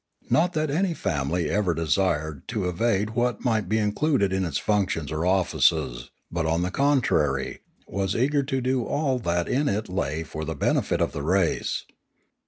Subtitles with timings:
[0.31, 5.11] Not that any family ever desired to evade what might be included in its functions
[5.11, 10.23] or offices, but, on the contrary, was eager to do all that in it lay
[10.23, 11.83] for the benefit of the race.